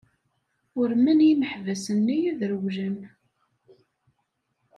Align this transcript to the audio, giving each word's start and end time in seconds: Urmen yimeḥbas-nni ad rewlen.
Urmen 0.79 1.19
yimeḥbas-nni 1.27 2.17
ad 2.31 2.41
rewlen. 2.51 2.97